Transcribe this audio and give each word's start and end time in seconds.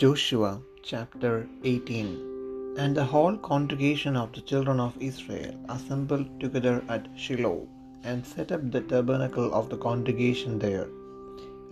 Joshua 0.00 0.50
chapter 0.88 1.32
18 1.64 2.74
And 2.82 2.96
the 2.98 3.06
whole 3.12 3.36
congregation 3.46 4.16
of 4.20 4.28
the 4.34 4.42
children 4.50 4.78
of 4.84 4.98
Israel 5.06 5.54
assembled 5.74 6.26
together 6.42 6.74
at 6.94 7.08
Shiloh, 7.22 7.62
and 8.08 8.28
set 8.32 8.52
up 8.56 8.64
the 8.74 8.82
tabernacle 8.92 9.48
of 9.58 9.64
the 9.70 9.78
congregation 9.86 10.52
there. 10.64 10.86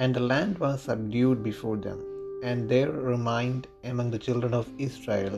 And 0.00 0.16
the 0.16 0.24
land 0.32 0.54
was 0.64 0.86
subdued 0.86 1.44
before 1.50 1.76
them. 1.86 2.00
And 2.48 2.72
there 2.72 2.90
remained 3.12 3.68
among 3.92 4.10
the 4.14 4.24
children 4.26 4.54
of 4.60 4.72
Israel 4.88 5.36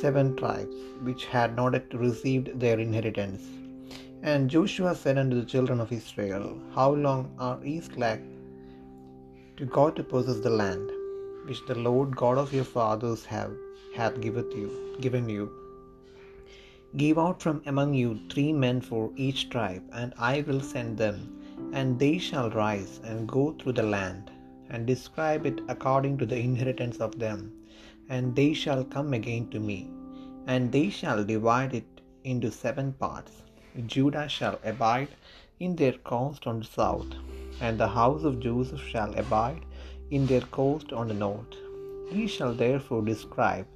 seven 0.00 0.30
tribes, 0.40 0.78
which 1.08 1.26
had 1.34 1.52
not 1.60 1.78
yet 1.78 2.00
received 2.06 2.48
their 2.64 2.80
inheritance. 2.86 3.44
And 4.30 4.50
Joshua 4.56 4.94
said 5.02 5.18
unto 5.24 5.38
the 5.42 5.52
children 5.56 5.80
of 5.86 5.92
Israel, 6.00 6.48
How 6.78 6.90
long 7.08 7.22
are 7.50 7.60
ye 7.70 7.78
slack 7.92 8.22
to 9.58 9.66
go 9.78 9.86
to 9.98 10.10
possess 10.14 10.40
the 10.48 10.56
land? 10.64 10.88
Which 11.46 11.64
the 11.66 11.78
Lord 11.88 12.10
God 12.22 12.38
of 12.42 12.52
your 12.56 12.68
fathers 12.76 13.24
have 13.34 13.52
hath 13.98 14.20
giveth 14.24 14.52
you, 14.60 14.68
given 15.04 15.28
you. 15.36 15.44
Give 17.02 17.18
out 17.24 17.38
from 17.44 17.58
among 17.72 17.90
you 18.00 18.10
three 18.30 18.52
men 18.64 18.80
for 18.88 19.04
each 19.26 19.40
tribe, 19.54 19.84
and 20.00 20.12
I 20.32 20.42
will 20.46 20.62
send 20.74 20.98
them, 21.04 21.18
and 21.78 21.98
they 22.02 22.16
shall 22.26 22.50
rise 22.50 22.94
and 23.08 23.32
go 23.36 23.44
through 23.58 23.76
the 23.78 23.88
land, 23.96 24.30
and 24.70 24.90
describe 24.92 25.44
it 25.50 25.60
according 25.74 26.14
to 26.18 26.26
the 26.32 26.40
inheritance 26.50 26.98
of 27.06 27.18
them, 27.24 27.40
and 28.08 28.36
they 28.40 28.52
shall 28.62 28.84
come 28.96 29.12
again 29.20 29.46
to 29.54 29.60
me, 29.70 29.80
and 30.52 30.70
they 30.76 30.88
shall 30.98 31.22
divide 31.32 31.74
it 31.80 31.90
into 32.32 32.50
seven 32.50 32.88
parts. 33.04 33.34
Judah 33.94 34.28
shall 34.36 34.58
abide 34.72 35.12
in 35.64 35.74
their 35.80 35.96
coast 36.12 36.46
on 36.50 36.58
the 36.60 36.70
south, 36.78 37.12
and 37.60 37.78
the 37.78 37.92
house 38.00 38.24
of 38.30 38.40
Joseph 38.46 38.84
shall 38.92 39.12
abide 39.24 39.64
in 40.16 40.24
their 40.30 40.46
coast 40.56 40.90
on 41.00 41.06
the 41.10 41.18
north. 41.26 41.54
Ye 42.14 42.24
shall 42.34 42.54
therefore 42.62 43.02
describe 43.10 43.66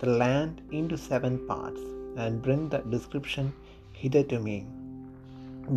the 0.00 0.10
land 0.22 0.60
into 0.78 0.96
seven 1.06 1.34
parts, 1.50 1.80
and 2.22 2.44
bring 2.46 2.62
the 2.72 2.80
description 2.94 3.46
hither 4.00 4.22
to 4.32 4.38
me, 4.46 4.58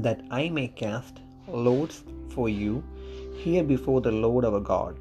that 0.06 0.22
I 0.42 0.44
may 0.58 0.68
cast 0.84 1.16
loads 1.68 1.98
for 2.34 2.48
you 2.60 2.74
here 3.44 3.64
before 3.74 4.02
the 4.06 4.16
Lord 4.26 4.46
our 4.50 4.62
God. 4.74 4.94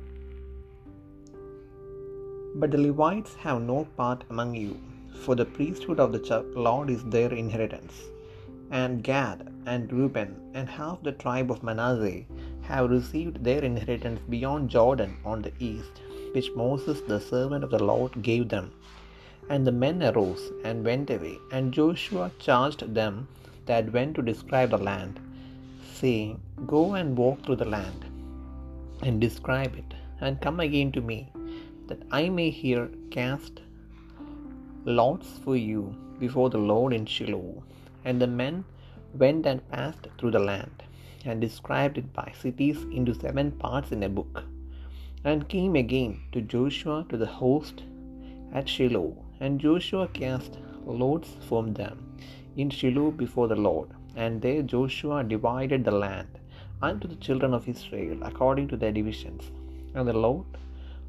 But 2.60 2.72
the 2.72 2.82
Levites 2.86 3.34
have 3.44 3.60
no 3.74 3.78
part 4.00 4.22
among 4.32 4.50
you, 4.62 4.72
for 5.24 5.34
the 5.40 5.50
priesthood 5.56 6.00
of 6.04 6.10
the 6.16 6.22
Lord 6.68 6.88
is 6.96 7.04
their 7.16 7.32
inheritance. 7.42 7.96
And 8.80 9.04
Gad 9.10 9.38
and 9.72 9.92
Reuben 9.98 10.32
and 10.58 10.68
half 10.78 10.98
the 11.06 11.16
tribe 11.24 11.50
of 11.54 11.62
Manasseh 11.68 12.22
have 12.68 12.90
received 12.90 13.42
their 13.44 13.62
inheritance 13.62 14.20
beyond 14.34 14.70
Jordan 14.70 15.16
on 15.24 15.42
the 15.42 15.52
east, 15.58 16.00
which 16.34 16.50
Moses 16.62 17.00
the 17.02 17.20
servant 17.20 17.64
of 17.64 17.70
the 17.70 17.84
Lord 17.92 18.22
gave 18.22 18.48
them. 18.48 18.72
And 19.50 19.66
the 19.66 19.72
men 19.84 20.02
arose 20.02 20.44
and 20.64 20.84
went 20.84 21.10
away, 21.10 21.36
and 21.50 21.74
Joshua 21.78 22.30
charged 22.38 22.82
them 22.94 23.28
that 23.66 23.92
went 23.92 24.14
to 24.16 24.22
describe 24.22 24.70
the 24.70 24.78
land, 24.78 25.20
saying, 26.00 26.40
Go 26.66 26.94
and 26.94 27.16
walk 27.16 27.44
through 27.44 27.60
the 27.62 27.72
land, 27.76 28.04
and 29.02 29.20
describe 29.20 29.74
it, 29.82 29.94
and 30.20 30.40
come 30.40 30.60
again 30.60 30.92
to 30.92 31.00
me, 31.00 31.20
that 31.88 32.02
I 32.10 32.28
may 32.28 32.50
here 32.50 32.88
cast 33.10 33.60
lots 34.84 35.28
for 35.44 35.56
you 35.56 35.94
before 36.18 36.50
the 36.50 36.64
Lord 36.72 36.92
in 36.92 37.06
Shiloh. 37.06 37.62
And 38.04 38.20
the 38.20 38.26
men 38.26 38.64
went 39.22 39.46
and 39.46 39.68
passed 39.70 40.06
through 40.18 40.32
the 40.32 40.46
land, 40.52 40.82
and 41.24 41.40
described 41.40 41.98
it 41.98 42.12
by 42.12 42.32
cities 42.40 42.82
into 42.92 43.14
seven 43.14 43.52
parts 43.52 43.92
in 43.92 44.02
a 44.02 44.08
book, 44.08 44.44
and 45.24 45.48
came 45.48 45.76
again 45.76 46.20
to 46.32 46.40
Joshua 46.40 47.06
to 47.08 47.16
the 47.16 47.26
host 47.26 47.82
at 48.52 48.68
Shiloh. 48.68 49.16
And 49.40 49.60
Joshua 49.60 50.06
cast 50.08 50.58
lots 50.84 51.30
from 51.48 51.74
them 51.74 51.96
in 52.56 52.70
Shiloh 52.70 53.10
before 53.10 53.48
the 53.48 53.56
Lord. 53.56 53.88
And 54.14 54.40
there 54.42 54.62
Joshua 54.62 55.24
divided 55.24 55.84
the 55.84 55.90
land 55.90 56.28
unto 56.80 57.08
the 57.08 57.16
children 57.16 57.54
of 57.54 57.68
Israel 57.68 58.18
according 58.22 58.68
to 58.68 58.76
their 58.76 58.92
divisions. 58.92 59.50
And 59.94 60.06
the 60.06 60.12
Lord 60.12 60.46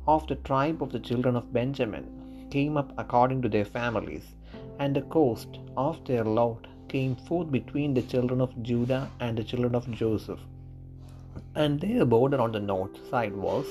of 0.07 0.25
the 0.27 0.35
tribe 0.35 0.81
of 0.81 0.91
the 0.91 0.99
children 0.99 1.35
of 1.35 1.53
Benjamin 1.53 2.47
came 2.49 2.77
up 2.77 2.93
according 2.97 3.41
to 3.41 3.49
their 3.49 3.65
families, 3.65 4.35
and 4.79 4.95
the 4.95 5.01
coast 5.17 5.59
of 5.77 6.03
their 6.05 6.23
lot 6.23 6.67
came 6.93 7.13
forth 7.27 7.49
between 7.59 7.93
the 7.95 8.07
children 8.13 8.39
of 8.45 8.57
Judah 8.69 9.03
and 9.19 9.37
the 9.37 9.47
children 9.51 9.75
of 9.79 9.91
Joseph. 10.01 10.41
And 11.61 11.81
their 11.83 12.05
border 12.13 12.39
on 12.43 12.51
the 12.55 12.65
north 12.73 12.95
side 13.11 13.35
was 13.47 13.67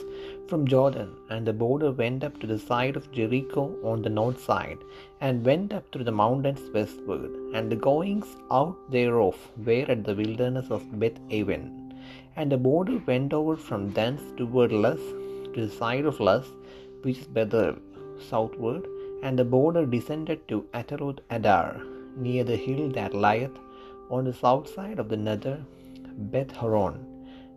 from 0.49 0.67
Jordan, 0.73 1.11
and 1.31 1.47
the 1.47 1.57
border 1.63 1.91
went 2.01 2.25
up 2.27 2.35
to 2.41 2.49
the 2.51 2.59
side 2.71 2.97
of 2.99 3.11
Jericho 3.17 3.65
on 3.93 4.03
the 4.03 4.15
north 4.21 4.41
side, 4.49 4.81
and 5.21 5.47
went 5.51 5.73
up 5.77 5.85
through 5.91 6.07
the 6.09 6.19
mountains 6.25 6.65
westward, 6.77 7.31
and 7.57 7.71
the 7.71 7.81
goings 7.89 8.31
out 8.59 8.77
thereof 8.97 9.39
were 9.69 9.87
at 9.95 10.03
the 10.09 10.17
wilderness 10.23 10.69
of 10.77 10.85
Beth 11.01 11.21
Aven. 11.39 11.65
And 12.37 12.51
the 12.51 12.63
border 12.69 12.99
went 13.11 13.33
over 13.41 13.57
from 13.69 13.93
thence 13.99 14.23
toward 14.41 14.73
Luz, 14.85 15.03
to 15.55 15.67
the 15.67 15.75
side 15.81 16.07
of 16.11 16.21
Luz, 16.29 16.47
which 17.05 17.19
is 17.23 17.31
Bethel, 17.39 17.75
southward, 18.31 18.85
and 19.25 19.39
the 19.39 19.51
border 19.57 19.85
descended 19.97 20.41
to 20.51 20.59
Ataroth 20.81 21.21
Adar, 21.39 21.71
near 22.17 22.45
the 22.45 22.57
hill 22.57 22.89
that 22.91 23.15
lieth 23.15 23.59
on 24.11 24.25
the 24.25 24.33
south 24.33 24.69
side 24.69 24.99
of 24.99 25.09
the 25.09 25.17
nether 25.17 25.65
Beth 26.33 26.51
Horon. 26.53 27.07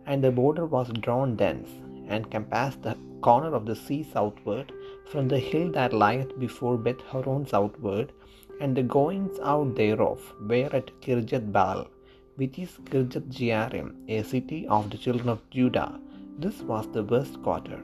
And 0.06 0.22
the 0.22 0.30
border 0.30 0.66
was 0.66 0.88
drawn 1.00 1.36
thence, 1.36 1.68
and 2.08 2.30
compassed 2.30 2.82
the 2.82 2.96
corner 3.20 3.54
of 3.54 3.66
the 3.66 3.74
sea 3.74 4.02
southward, 4.04 4.72
from 5.10 5.28
the 5.28 5.38
hill 5.38 5.70
that 5.72 5.92
lieth 5.92 6.38
before 6.38 6.76
Beth 6.78 7.00
Horon 7.00 7.46
southward, 7.46 8.12
and 8.60 8.76
the 8.76 8.82
goings 8.82 9.38
out 9.42 9.74
thereof 9.74 10.32
were 10.40 10.70
at 10.72 10.92
Kirjath 11.00 11.52
Baal, 11.52 11.88
which 12.36 12.58
is 12.58 12.78
Kirjath 12.84 13.28
Jearim, 13.30 13.94
a 14.08 14.22
city 14.22 14.66
of 14.68 14.90
the 14.90 14.96
children 14.96 15.28
of 15.28 15.48
Judah. 15.50 16.00
This 16.38 16.62
was 16.62 16.86
the 16.92 17.02
west 17.02 17.42
quarter. 17.42 17.82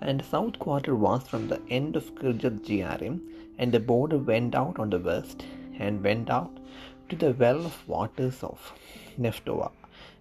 And 0.00 0.20
the 0.20 0.24
south 0.24 0.58
quarter 0.58 0.94
was 0.94 1.26
from 1.26 1.48
the 1.48 1.60
end 1.68 1.96
of 1.96 2.14
Kirjath 2.14 2.60
Jearim, 2.68 3.20
and 3.58 3.72
the 3.72 3.80
border 3.80 4.18
went 4.18 4.54
out 4.54 4.78
on 4.78 4.90
the 4.90 4.98
west, 4.98 5.44
and 5.78 6.02
went 6.02 6.30
out 6.30 6.58
to 7.08 7.16
the 7.16 7.32
well 7.32 7.64
of 7.66 7.88
waters 7.88 8.42
of 8.42 8.72
Nephtoah. 9.18 9.70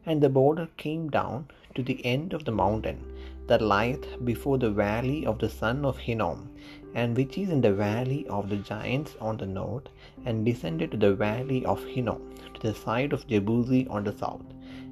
And 0.05 0.21
the 0.21 0.29
border 0.29 0.67
came 0.77 1.09
down 1.09 1.47
to 1.75 1.83
the 1.83 2.05
end 2.05 2.33
of 2.33 2.45
the 2.45 2.51
mountain 2.51 2.99
that 3.47 3.61
lieth 3.61 4.05
before 4.25 4.57
the 4.57 4.71
valley 4.71 5.25
of 5.25 5.39
the 5.39 5.49
son 5.49 5.85
of 5.85 5.97
Hinnom, 5.97 6.49
and 6.93 7.15
which 7.15 7.37
is 7.37 7.49
in 7.49 7.61
the 7.61 7.73
valley 7.73 8.27
of 8.27 8.49
the 8.49 8.57
giants 8.57 9.15
on 9.21 9.37
the 9.37 9.45
north, 9.45 9.87
and 10.25 10.45
descended 10.45 10.91
to 10.91 10.97
the 10.97 11.13
valley 11.13 11.65
of 11.65 11.83
Hinnom, 11.85 12.21
to 12.53 12.59
the 12.67 12.73
side 12.73 13.13
of 13.13 13.27
Jebusi 13.27 13.89
on 13.89 14.03
the 14.03 14.17
south, 14.23 14.47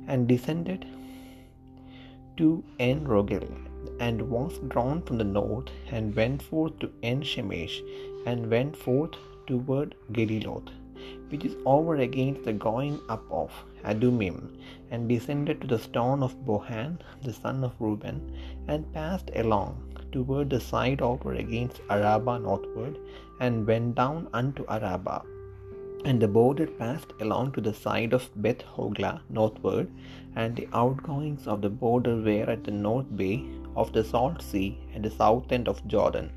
and 0.08 0.28
descended 0.28 0.86
to 2.38 2.64
En 2.80 3.06
Rogel, 3.06 3.48
and 4.00 4.22
was 4.30 4.58
drawn 4.68 5.02
from 5.02 5.18
the 5.18 5.24
north, 5.24 5.70
and 5.92 6.16
went 6.16 6.42
forth 6.42 6.78
to 6.80 6.90
En 7.04 7.22
Shemesh, 7.22 7.82
and 8.26 8.50
went 8.50 8.76
forth 8.76 9.16
toward 9.48 9.96
Geliloth, 10.12 10.70
which 11.30 11.46
is 11.46 11.56
over 11.66 11.96
against 11.96 12.44
the 12.44 12.54
going 12.54 13.00
up 13.10 13.24
of 13.30 13.52
Adummim, 13.84 14.40
and 14.92 15.08
descended 15.08 15.62
to 15.62 15.68
the 15.68 15.80
stone 15.80 16.24
of 16.24 16.36
Bohan, 16.46 17.00
the 17.24 17.34
son 17.34 17.64
of 17.64 17.74
Reuben, 17.80 18.20
and 18.68 18.92
passed 18.94 19.32
along 19.36 19.76
toward 20.12 20.50
the 20.50 20.60
side 20.60 21.02
over 21.02 21.34
against 21.34 21.82
Arabah 21.90 22.40
northward, 22.40 22.98
and 23.40 23.68
went 23.68 23.96
down 23.96 24.28
unto 24.34 24.66
Arabah. 24.66 25.22
And 26.06 26.22
the 26.22 26.28
border 26.28 26.68
passed 26.68 27.14
along 27.20 27.54
to 27.54 27.62
the 27.62 27.74
side 27.74 28.14
of 28.14 28.30
Beth 28.36 28.64
Hoglah 28.76 29.22
northward, 29.30 29.90
and 30.36 30.56
the 30.56 30.68
outgoings 30.74 31.48
of 31.48 31.62
the 31.62 31.70
border 31.70 32.16
were 32.28 32.50
at 32.56 32.64
the 32.64 32.72
north 32.72 33.10
bay 33.22 33.38
of 33.76 33.94
the 33.94 34.04
salt 34.04 34.42
sea 34.42 34.78
at 34.96 35.04
the 35.04 35.10
south 35.12 35.52
end 35.52 35.68
of 35.68 35.86
Jordan. 35.88 36.32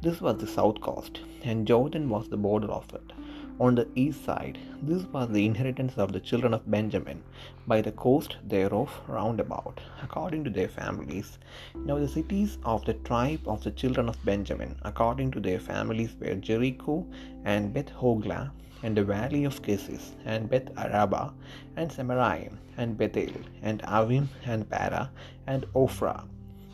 This 0.00 0.20
was 0.20 0.38
the 0.38 0.46
south 0.46 0.80
coast, 0.80 1.20
and 1.42 1.66
Jordan 1.66 2.08
was 2.08 2.28
the 2.28 2.36
border 2.36 2.70
of 2.70 2.92
it. 2.94 3.12
On 3.60 3.74
the 3.74 3.86
east 3.94 4.24
side, 4.24 4.58
this 4.82 5.04
was 5.04 5.28
the 5.28 5.44
inheritance 5.46 5.96
of 5.96 6.12
the 6.12 6.20
children 6.20 6.54
of 6.54 6.68
Benjamin, 6.68 7.22
by 7.66 7.80
the 7.80 7.92
coast 7.92 8.36
thereof 8.44 8.90
round 9.06 9.40
about, 9.40 9.80
according 10.02 10.42
to 10.44 10.50
their 10.50 10.68
families. 10.68 11.38
Now 11.74 11.98
the 11.98 12.08
cities 12.08 12.58
of 12.64 12.84
the 12.84 12.94
tribe 12.94 13.40
of 13.46 13.62
the 13.62 13.70
children 13.70 14.08
of 14.08 14.24
Benjamin, 14.24 14.76
according 14.82 15.30
to 15.32 15.40
their 15.40 15.60
families, 15.60 16.16
were 16.18 16.34
Jericho 16.34 17.06
and 17.44 17.72
Beth 17.72 17.92
Hoglah, 17.92 18.50
and 18.82 18.96
the 18.96 19.04
valley 19.04 19.44
of 19.44 19.62
Keziz, 19.62 20.12
and 20.24 20.50
Beth 20.50 20.76
Arabah, 20.76 21.32
and 21.76 21.92
Samaria, 21.92 22.50
and 22.76 22.98
Bethel, 22.98 23.32
and 23.62 23.80
Avim, 23.82 24.26
and 24.44 24.68
Para, 24.68 25.10
and 25.46 25.64
Ophrah, 25.74 26.24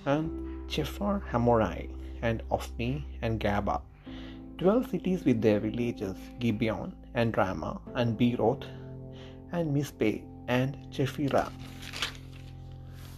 and 0.06 0.68
Chephar 0.68 1.22
Hamorai, 1.30 1.88
and 2.22 2.42
Ophni, 2.50 3.04
and 3.22 3.38
Gaba. 3.40 3.80
Twelve 4.58 4.88
cities 4.90 5.24
with 5.24 5.40
their 5.40 5.60
villages, 5.60 6.16
Gibeon, 6.40 6.92
and 7.14 7.36
Ramah, 7.36 7.80
and 7.94 8.18
Beeroth, 8.18 8.64
and 9.52 9.74
Mizpeh, 9.74 10.22
and 10.48 10.76
Chephirah. 10.90 11.50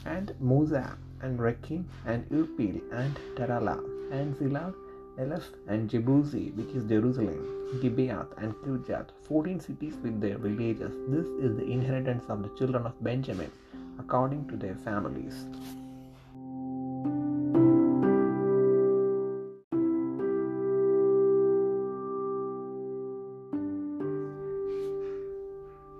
and 0.06 0.32
Moza 0.42 0.96
and 1.22 1.38
Rekem 1.38 1.84
and 2.06 2.28
Irpeel 2.30 2.80
and 2.92 3.18
Taralah 3.36 3.78
and 4.10 4.34
Zillah, 4.36 4.72
Eleph 5.18 5.48
and 5.68 5.90
Jebusi, 5.90 6.54
which 6.56 6.74
is 6.74 6.84
Jerusalem, 6.84 7.46
Gibeath 7.82 8.28
and 8.38 8.54
Kirjath, 8.54 9.08
14 9.28 9.60
cities 9.60 9.94
with 10.02 10.20
their 10.20 10.38
villages. 10.38 10.92
This 11.08 11.26
is 11.26 11.56
the 11.56 11.64
inheritance 11.70 12.24
of 12.28 12.42
the 12.42 12.48
children 12.56 12.86
of 12.86 13.02
Benjamin 13.04 13.50
according 13.98 14.48
to 14.48 14.56
their 14.56 14.74
families. 14.76 15.44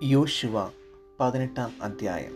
യോശുവ 0.03 0.69
പതിനെട്ടാം 1.19 1.71
അധ്യായം. 1.81 2.31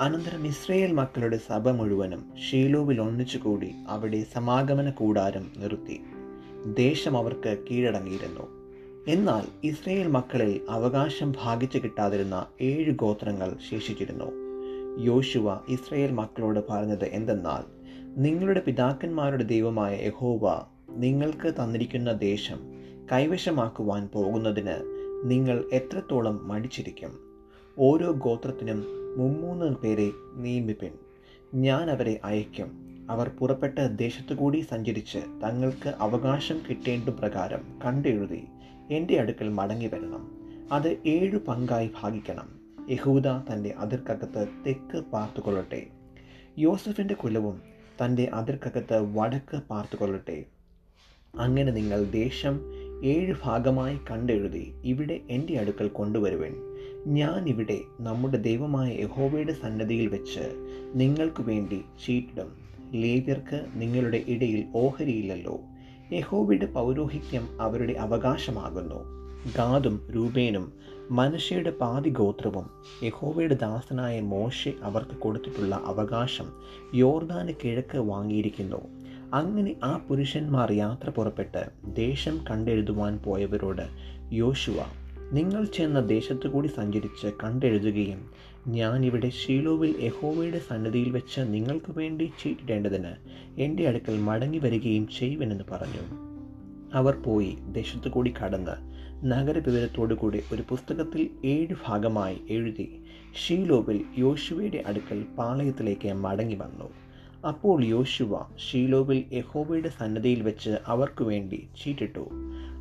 അനന്തരം 0.00 0.46
Israel 0.46 0.92
മക്കളുടെ 0.92 1.40
സഭ 1.48 1.68
മുഴുവനും 1.68 2.32
ഷീലോവിൽ 2.50 3.00
ഒന്നിച്ചുകൂടി 3.00 3.72
അവിടെ 3.88 4.24
സമാഗമന 4.34 4.90
കൂടാരം 4.90 5.50
നിർത്തി. 5.56 6.00
ദേശം 6.66 7.18
അവർക്ക് 7.18 7.64
കീഴടങ്ങിയിരുന്നു. 7.70 8.48
എന്നാൽ 9.08 9.42
ഇസ്രയേൽ 9.64 10.06
മക്കളിൽ 10.06 10.60
അവകാശം 10.70 11.34
ഭാഗിച്ചു 11.42 11.78
കിട്ടാതിരുന്ന 11.78 12.46
ഏഴ് 12.60 12.90
ഗോത്രങ്ങൾ 12.90 13.56
ശേഷിച്ചിരുന്നു. 13.70 14.32
യോശുവ 15.00 15.60
ഇസ്രയേൽ 15.68 16.10
മക്കളോട് 16.10 16.60
പറഞ്ഞത് 16.70 17.04
എന്തെന്നാൽ 17.04 17.62
നിങ്ങളുടെ 18.20 18.60
പിതാക്കന്മാരുടെ 18.60 19.44
ദൈവമായ 19.44 20.06
യഹോവ 20.06 20.62
നിങ്ങൾക്ക് 20.88 21.54
തന്നിരിക്കുന്ന 21.54 22.12
ദേശം 22.12 22.58
കൈവശമാക്കുവാൻ 23.12 24.08
പോകുന്നതിന് 24.14 24.97
നിങ്ങൾ 25.24 25.64
എത്രത്തോളം 25.72 26.48
മടിച്ചിരിക്കും? 26.48 27.18
ഓരോ 27.78 28.10
ഗോത്രത്തിനും 28.10 28.86
മുമ്മൂന്ന് 29.18 29.76
പേരെ 29.76 30.10
നിയമിപ്പിൻ. 30.36 30.90
ഞാൻ 31.54 31.90
അവരെ 31.90 32.20
അയക്കും 32.24 32.88
അവർ 33.10 33.28
പുറപ്പെട്ട 33.28 33.78
ദേശത്തുകൂടി 33.78 34.60
സഞ്ചരിച്ച് 34.60 35.18
തങ്ങൾക്ക് 35.44 35.88
അവകാശം 35.88 36.60
കിട്ടേണ്ട 36.70 37.08
പ്രകാരം 37.08 37.64
കണ്ടെഴുതി 37.84 38.46
എന്റെ 38.90 39.20
അടുക്കൽ 39.20 39.48
മടങ്ങി 39.48 39.86
വരണം 39.86 40.38
അത് 40.72 40.96
ഏഴു 41.06 41.36
പങ്കായി 41.36 41.90
ഭാഗിക്കണം. 42.00 42.60
യഹൂദ 42.90 43.26
തന്റെ 43.26 43.74
അതിർക്കകത്ത് 43.78 44.48
തെക്ക് 44.66 45.04
പാർത്തുകൊള്ളട്ടെ. 45.04 45.86
യോസഫിന്റെ 46.58 47.14
കുലവും 47.14 47.62
തന്റെ 48.04 48.30
അതിർക്കകത്ത് 48.34 49.16
വടക്ക് 49.16 49.60
പാർത്തുകൊള്ളട്ടെ. 49.70 50.44
അങ്ങനെ 51.38 51.72
നിങ്ങൾ 51.72 52.04
ദേശം 52.04 52.60
ഏഴ് 53.04 53.34
ഭാഗമായി 53.44 53.98
കണ്ടെഴുതി 54.10 54.72
ഇവിടെ 54.84 55.20
എന്റെ 55.30 55.58
അടുക്കൽ 55.58 55.88
കൊണ്ടുവരുവൻ. 55.88 56.54
ഞാൻ 57.06 57.48
ഇവിടെ 57.48 57.80
നമ്മുടെ 58.00 58.36
ദൈവമായ 58.36 58.92
യഹോവയുടെ 58.92 59.52
സന്നദ്ധിയിൽ 59.52 60.06
വെച്ച് 60.06 60.64
നിങ്ങൾക്ക് 60.94 61.42
വേണ്ടി 61.42 61.80
ചീട്ടിടും. 62.06 62.52
ലേവ്യർക്ക് 62.94 63.66
നിങ്ങളുടെ 63.74 64.24
ഇടയിൽ 64.28 64.64
ഓഹരിയില്ലല്ലോ. 64.74 65.60
യഹോവയുടെ 66.12 66.66
പൗരോഹിത്യം 66.66 67.60
അവരുടെ 67.60 67.92
അവകാശമാകുന്നു. 67.92 69.18
ഗാദും 69.56 70.08
രൂപേനും 70.14 70.72
മനുഷ്യയുടെ 71.10 71.70
പാതി 71.70 72.10
ഗോത്രവും 72.10 72.70
യഹോവയുടെ 73.02 73.54
ദാസനായ 73.54 74.20
മോശെ 74.20 74.72
അവർക്ക് 74.82 75.10
കൊടുത്തിട്ടുള്ള 75.10 75.82
അവകാശം 75.84 76.52
യോർദാന് 76.94 77.52
കിഴക്ക് 77.64 77.98
വാങ്ങിയിരിക്കുന്നു. 77.98 78.97
അങ്ങനെ 79.34 79.76
ആ 79.84 79.96
പുരുഷന്മാർ 79.96 80.72
യാത്ര 80.72 81.10
പുറപ്പെട്ട് 81.10 81.70
ദേശം 81.94 82.44
കണ്ടെഴുതുവാൻ 82.50 83.18
പോയവരോട് 83.18 83.82
യോശുവ 84.32 84.76
നിങ്ങൾ 85.32 85.64
ചെന്ന 85.64 86.00
ദേശത്തു 86.00 86.48
കൂടി 86.48 86.68
സഞ്ചരിച്ച് 86.68 87.32
കണ്ടെഴുതുകയും 87.44 88.30
ഞാൻ 88.66 89.04
ഇവിടെ 89.04 89.30
ഷീലോവിൽ 89.30 89.94
യഹോവയുടെ 90.00 90.58
സന്നിധിയിൽ 90.58 91.10
വെച്ച് 91.10 91.40
നിങ്ങൾക്ക് 91.40 91.98
വേണ്ടി 91.98 92.32
ചീട്ടിടേണ്ടതിന് 92.44 93.12
എന്റെ 93.60 93.88
അടുക്കൽ 93.88 94.18
മടങ്ങി 94.18 94.58
വരികയും 94.58 95.08
ചെയ്യുവനെന്ന് 95.18 95.64
പറഞ്ഞു. 95.70 96.04
അവർ 96.94 97.14
പോയി 97.14 97.56
ദേശത്തു 97.72 98.08
കൂടി 98.08 98.34
കടന്ന് 98.44 98.76
നഗരവിവരത്തോടുകൂടി 99.24 100.42
ഒരു 100.52 100.62
പുസ്തകത്തിൽ 100.68 101.30
ഏഴ് 101.44 101.74
ഭാഗമായി 101.86 102.40
എഴുതി 102.50 103.02
ഷീലോവിൽ 103.46 104.04
യോശുവയുടെ 104.18 104.84
അടുക്കൽ 104.86 105.24
പാളയത്തിലേക്ക് 105.38 106.12
മടങ്ങി 106.12 106.54
വന്നു. 106.54 107.07
അപ്പോൾ 107.46 107.84
യോശുവ 107.84 108.56
ഷീലോവിൽ 108.56 109.24
യഹോബയുടെ 109.32 109.88
സന്നദ്ധയിൽ 109.88 110.42
വെച്ച് 110.42 110.70
അവർക്കു 110.86 111.24
വേണ്ടി 111.24 111.68
ചീട്ടിട്ടു. 111.84 112.28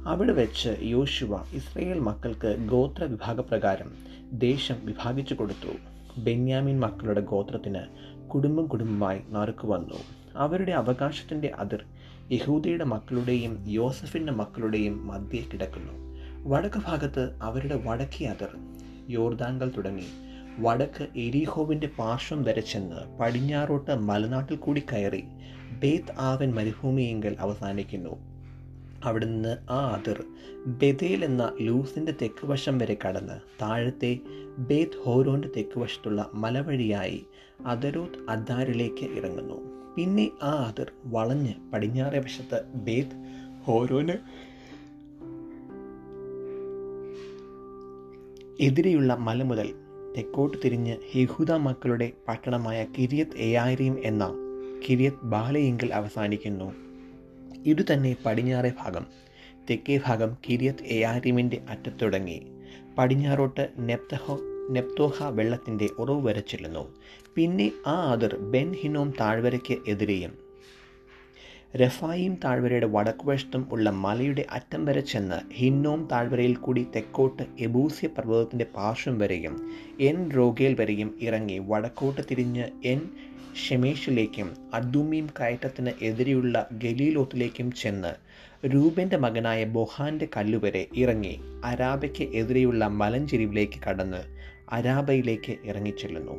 അവിടെ 0.06 0.32
വെച്ച് 0.32 0.76
യോശുവ 0.82 1.42
ഇസ്രയേൽ 1.54 2.00
മക്കൾക്ക് 2.00 2.68
ഗോത്ര 2.70 3.04
വിഭാഗപ്രകാരം 3.04 3.92
ദേശം 4.32 4.76
വിഭാഗിച്ചു 4.84 5.34
കൊടുത്തു. 5.34 5.78
ബെന്യാമിൻ 6.20 6.80
മക്കളുടെ 6.80 7.22
ഗോത്രത്തിന് 7.22 7.80
കുടുംബം 8.30 8.66
കുടുംബമായി 8.66 9.22
നറുക്കു 9.30 9.68
വന്നു. 9.68 9.96
അവരുടെ 10.36 10.72
അവകാശത്തിന്റെ 10.72 11.48
അതിർ 11.48 11.86
യഹൂദയുടെ 12.32 12.84
മക്കളുടെയും 12.84 13.64
യോസഫിന്റെ 13.68 14.34
മക്കളുടെയും 14.34 15.08
മധ്യേ 15.08 15.46
കിടക്കുന്നു. 15.54 15.94
വടക്ക് 16.50 16.80
ഭാഗത്ത് 16.86 17.40
അവരുടെ 17.42 17.82
വടക്കേ 17.86 18.26
അതിർ 18.26 18.58
യോർദാങ്കൽ 19.10 19.70
തുടങ്ങി. 19.70 20.27
വടക്ക് 20.60 21.20
എരീഹോവിന്റെ 21.20 21.90
പാർശ്വം 21.98 22.44
വരെ 22.44 22.62
ചെന്ന് 22.62 23.20
പടിഞ്ഞാറോട്ട് 23.20 23.96
മലനാട്ടിൽ 23.96 24.56
കൂടി 24.56 24.84
കയറി 24.94 25.24
ബേത്ത് 25.80 26.16
ആവൻ 26.20 26.54
മരുഭൂമിയെങ്കിൽ 26.54 27.36
അവസാനിക്കുന്നു. 27.40 28.14
അവിടെ 29.04 29.26
നിന്ന് 29.26 29.58
ആ 29.70 29.96
അതിർ 29.96 30.24
ബെതേൽ 30.66 31.26
എന്ന 31.26 31.54
ലൂസിന്റെ 31.62 32.14
തെക്ക് 32.22 32.46
വശം 32.46 32.78
വരെ 32.78 32.98
കടന്ന് 33.06 33.40
താഴത്തെ 33.62 34.20
ബേത്ത് 34.58 35.02
ഹോരോന്റെ 35.04 35.48
തെക്ക് 35.58 35.80
വശത്തുള്ള 35.80 36.30
മലവഴിയായി 36.34 37.26
അതരോത്ത് 37.66 38.30
അദ്ദാരിലേക്ക് 38.30 39.06
ഇറങ്ങുന്നു. 39.18 39.58
പിന്നെ 39.96 40.30
ആ 40.44 40.54
അതിർ 40.70 40.92
വളഞ്ഞ് 41.06 41.54
പടിഞ്ഞാറേ 41.74 42.20
വശത്ത് 42.20 42.66
ബേത്ത് 42.76 43.20
ഹോരോന് 43.64 44.18
എതിരെയുള്ള 48.64 49.16
മല 49.16 49.44
മുതൽ 49.44 49.87
തെക്കോട്ട് 50.18 50.58
തിരിഞ്ഞ് 50.66 50.98
യഹൂദ 51.16 51.52
മക്കളുടെ 51.52 52.12
പട്ടണമായ 52.28 52.86
കിരിയത്ത് 52.98 53.38
എയാരീം 53.38 53.98
എന്ന 54.04 54.34
കിരിയത്ത് 54.90 55.26
ബാലയെങ്കിൽ 55.26 55.94
അവസാനിക്കുന്നു. 55.94 56.74
ഇതുതന്നെ 57.66 58.16
പടിഞ്ഞാറേ 58.26 58.72
ഭാഗം. 58.80 59.06
തെക്കേ 59.70 60.00
ഭാഗം 60.06 60.38
കിരിയത്ത് 60.50 60.84
എയാരീമിന്റെ 60.84 61.62
അറ്റത്തുടങ്ങി 61.70 62.42
പടിഞ്ഞാറോട്ട് 62.98 63.70
നെപ്തഹോ 63.78 64.40
നെപ്തോഹ 64.70 65.24
വെള്ളത്തിന്റെ 65.24 65.88
ഉറവ് 66.00 66.28
വരെ 66.28 66.40
ചെല്ലുന്നു. 66.40 66.96
പിന്നെ 67.36 67.72
ആ 67.88 68.12
അതിർ 68.12 68.36
ബെൻ 68.36 68.74
ഹിനോം 68.74 69.14
താഴ്വരയ്ക്ക് 69.20 69.78
എതിരെയും 69.88 70.47
രഫായിം 71.80 72.34
താഴ്വരയുടെ 72.44 72.88
വടക്കുവശത്തും 72.88 73.68
ഉള്ള 73.72 73.90
മലയുടെ 74.04 74.46
അറ്റം 74.50 74.86
വരെ 74.86 75.02
ചെന്ന് 75.02 75.40
ഹിന്നോം 75.54 76.08
താഴ്വരയിൽ 76.12 76.56
കൂടി 76.58 76.84
തെക്കോട്ട് 76.96 77.46
എബൂസ്യ 77.60 78.08
പർവതത്തിന്റെ 78.08 78.68
പാർശ്വം 78.76 79.18
വരെയും 79.18 79.56
എൻ 80.00 80.32
റോഗേൽ 80.32 80.74
വരെയും 80.74 81.10
ഇറങ്ങി 81.22 81.60
വടക്കോട്ട് 81.68 82.22
തിരിഞ്ഞ് 82.30 82.66
എൻ 82.84 83.02
ഷെമേഷിലേക്കും 83.58 84.50
അദ്ദുമീം 84.74 85.28
കയറ്റത്തിന് 85.40 85.94
എതിരെയുള്ള 86.02 86.56
ഗലീലോത്തിലേക്കും 86.84 87.72
ചെന്ന് 87.74 88.14
രൂപന്റെ 88.68 89.18
മകനായ 89.18 89.64
ബൊഹാന്റെ 89.76 90.30
കല്ലുവരെ 90.38 90.84
ഇറങ്ങി 90.96 91.36
അരാബയ്ക്ക് 91.64 92.28
എതിരെയുള്ള 92.34 92.88
മലഞ്ചെരിവിലേക്ക് 93.02 93.80
കടന്ന് 93.82 94.22
അരാബയിലേക്ക് 94.72 95.54
ഇറങ്ങിച്ചെല്ലുന്നു. 95.66 96.36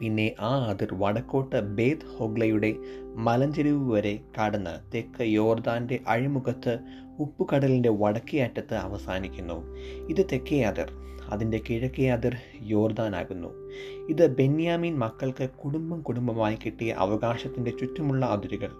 പിന്നെ 0.00 0.34
ആ 0.40 0.66
അതിർ 0.70 0.88
വടക്കോട്ട് 0.92 1.60
ബേത് 1.60 2.16
ഹൊഗ്ലയുടെ 2.16 2.74
മലഞ്ചെരിവ് 3.16 3.92
വരെ 3.92 4.20
കടന്ന് 4.38 4.92
തെക്ക് 4.94 5.22
യോർദാന്റെ 5.22 5.98
അഴിമുഖത്ത് 6.08 6.78
ഉപ്പുകടലിന്റെ 7.18 7.88
വടക്കേ 7.88 8.38
അറ്റത്ത് 8.38 8.74
അവസാനിക്കുന്നു. 8.74 9.64
ഇത് 10.08 10.26
തെക്കേ 10.32 10.62
അതിർ 10.62 10.92
അതിന്റെ 11.28 11.60
കിഴക്കേ 11.70 12.10
അതിർ 12.10 12.36
യോർദാനാകുന്നു. 12.62 13.48
ഇത് 14.08 14.36
ബെന്യാമീൻ 14.36 14.98
മക്കൾക്ക് 14.98 15.50
കുടുംബം 15.50 16.00
കുടുംബമായി 16.00 16.58
കിട്ടിയ 16.66 16.92
അവകാശത്തിന്റെ 16.92 17.70
ചുറ്റുമുള്ള 17.70 18.26
അതിരുകൾ. 18.26 18.72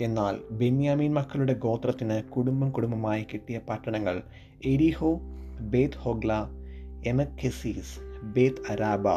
എന്നാൽ 0.00 0.36
ബെന്യാമീൻ 0.50 1.14
മക്കളുടെ 1.14 1.52
ഗോത്രത്തിന് 1.52 2.22
കുടുംബം 2.22 2.70
കുടുംബമായി 2.70 3.26
കിട്ടിയ 3.34 3.60
പട്ടണങ്ങൾ 3.68 4.22
എരിഹോ 4.66 5.20
ബേത് 5.60 5.98
ഹോഗ്ല 5.98 6.32
എമക്കെസീസ് 7.06 8.00
ബേത് 8.22 8.62
അരാബ 8.70 9.08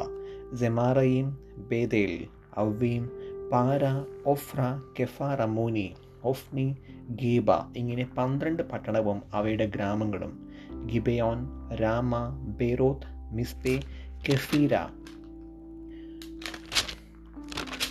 സെമാറയും 0.56 1.38
ബേദേൽ 1.70 2.28
അവീം 2.58 3.10
പാര 3.52 3.86
ഒഫ്ര 4.26 4.82
കെഫാറമോനി 5.00 5.94
ഒഫ്നി 6.24 6.78
ഗീബ 7.10 7.52
ഇങ്ങനെ 7.76 8.10
പന്ത്രണ്ട് 8.18 8.64
പട്ടണവും 8.64 9.22
അവയുടെ 9.34 9.66
ഗ്രാമങ്ങളും. 9.66 10.50
ഗിബയോൻ 10.86 11.74
രാമ 11.76 12.30
ബേറോത്ത് 12.30 13.36
മിസ്പെ 13.36 13.82
കെഫീര. 14.30 14.76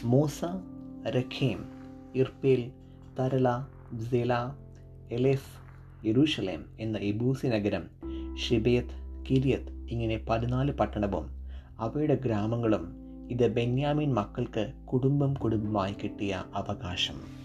മൂസ 0.04 0.44
രഖീം 1.08 1.64
ഇർപേൽ 2.14 2.70
തരല 3.18 3.64
സെല 4.10 4.50
എലെഫ് 5.10 5.62
യെരൂഷലേം 6.06 6.64
എന്ന 6.80 6.98
ഇബൂസി 6.98 7.46
നഗരം 7.46 7.88
ഷിബേത്ത് 8.36 9.24
കിരിയത്ത് 9.30 9.72
ഇങ്ങനെ 9.88 10.24
പതിനാല് 10.28 10.72
പട്ടണവും 10.72 11.41
അവയുടെ 11.82 12.14
ഗ്രാമങ്ങളും 12.14 12.84
ഇത് 13.30 13.54
ബെന്യാമിൻ 13.54 14.14
മക്കൾക്ക് 14.14 14.72
കുടുംബം 14.84 15.34
കുടുംബമായി 15.34 15.92
കിട്ടിയ 15.92 16.42
അവകാശം. 16.54 17.41